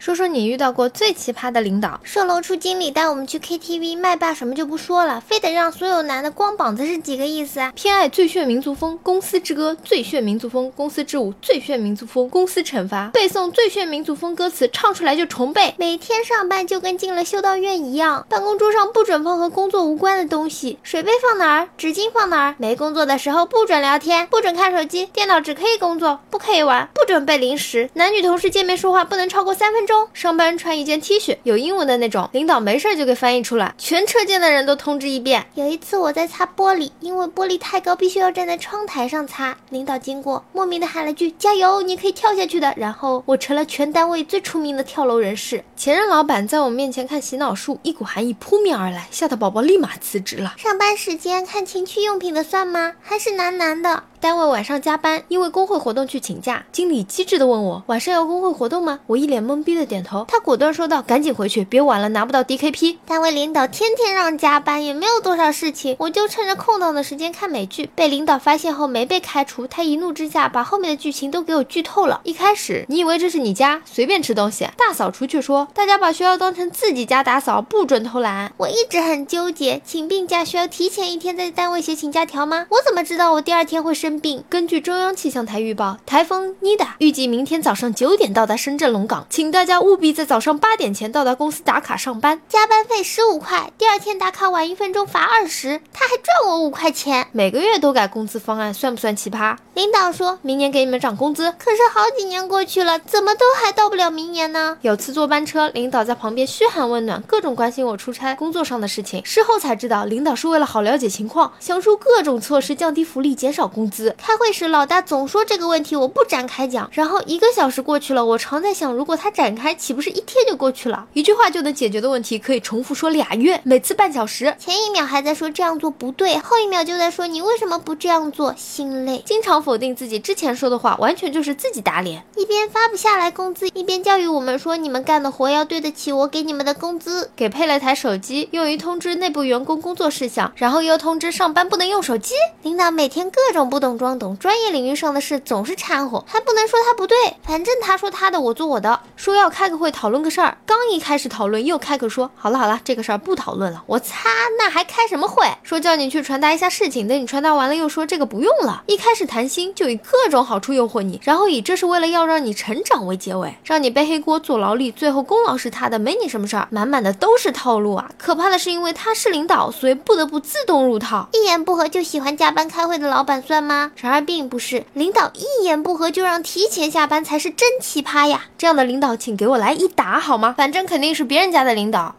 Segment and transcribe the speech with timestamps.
[0.00, 2.00] 说说你遇到过最奇葩的领导。
[2.02, 7.70] 售楼处经理带我们去 KTV，麦霸什么就不说了，非得让所有男的光膀子是几个意思啊？
[7.76, 15.74] 偏爱最炫民族风，公司之歌最炫民族风，公司之舞最炫民族风，公司惩罚背诵最炫民族风歌词，唱出来就重背。
[15.76, 22.54] 每天上班就跟进了修道院一样，办公桌上不准放和工作无关的东西，水杯放哪儿，纸巾放哪儿。
[22.56, 27.90] 没工作的时候不准聊天，不准看手机，电脑只可以工作，不可以玩，不准备零食。
[27.92, 29.89] 男女同事见面说话不能超过三分钟。
[30.12, 35.46] 上班穿一件 T 恤，有英文的那种，领导没事就给翻译出来，全车间的人都通知一遍。
[35.54, 39.56] 有一次我在擦玻璃，因为玻璃太高，必须要站在窗台上擦。
[39.70, 45.64] 领导经过，莫名的喊了句“加油，你可以跳下去的”，然后我成了全单位最出名的跳楼人士。
[45.76, 50.54] 前任老板在我面前看洗脑术，一股寒意扑面而来，吓得宝宝立马辞职了。
[50.58, 52.94] 上班时间看情趣用品的算吗？
[53.00, 54.04] 还是男男的？
[54.20, 56.62] 单位晚上加班，因为工会活动去请假。
[56.70, 60.26] 经理机智的问我：“晚上有工会活动吗？”我一脸懵逼的点头。
[60.28, 67.88] 他果断说道：“赶紧回去，别晚了拿不到 DKP。”单位领导天天让加班，也没有多少事情，我就趁着空档的时间看美剧。
[67.94, 72.20] 被领导发现后没被开除，他一怒之下把后面的剧情都给我剧透了。
[72.24, 74.68] 一开始你以为这是你家，随便吃东西。
[74.76, 82.66] 大扫除却说：“大家把学校当成自己家打扫，不准偷懒。”我一直很纠结，请病假需要提前一天在单位写请假条吗？
[82.68, 84.42] 我怎么知道我第二天会生病？
[84.48, 92.40] 根据中央气象台预报，台风妮达预计明天早上九点到达深圳龙岗，请大家务必在早上八点前到达公司打卡上班。
[92.48, 97.28] 加班费十五块，第二天打卡晚一分钟罚二十，他还赚我五块钱。
[97.32, 99.56] 每个月都改工资方案，算不算奇葩？
[99.74, 104.78] 领导说明年给你们涨工资，可是好几年过去了，怎么都还到不了明年呢？
[104.82, 109.24] 有次坐班车，领导在旁边嘘寒问暖，各种关心我出差工作上的事情。
[109.24, 113.99] 事后才知道，领导是为了好了解情况，想出各种措施降低福利，减少工资。
[114.16, 116.88] 开会时老大总说这个问题，我不展开讲。
[116.92, 121.06] 然后一个小时过去了，我常在想，如果他展开，岂不是一天就过去了？
[121.12, 124.54] 一句话就能解决的问题，可以重复说俩月，每次半小时。
[124.58, 129.22] 前一秒还在说这样做不对，后一秒就在说你为什么不这样做，心累。
[129.26, 132.24] 经常否定自己之前说的话，完全就是自己打脸。
[132.36, 137.30] 一边发不下来工资，一边教育我们说你们干的活要对得起我给你们的工资。
[137.36, 142.34] 给配了台手机，用于通知内部员工工作事项，然后又通知上班不能用手机。
[142.62, 149.00] 领导每天各种不懂装懂，专业领域上的事总是掺和，还不能说他不对，反正他说他的，我做我的。
[149.16, 153.82] 说要开个会讨论个事儿，刚一开始讨论，又开口说好了好了，这个事儿不讨论了。
[153.86, 155.46] 我擦，那还开什么会？
[155.62, 158.82] 说叫你去传达一下事情，等你传达完了，又说这个不用了。
[158.86, 168.10] 一开始谈心就以各种好处诱惑你，然后以这是为了要让你成长为结尾，让你背黑锅做劳力，最后功劳是他的，没你什么事儿，满满的都是套路啊！
[168.18, 171.28] 可怕的是，因为他是领导，所以不得不自动入套。
[171.32, 178.44] 一言不合就喜欢加班开会的老板算吗然而并不是，领导一言不合就让提前下班才是真奇葩呀！
[178.58, 180.54] 这样的领导，请给我来一打好吗？
[180.56, 182.16] 反正肯定是别人家的领导。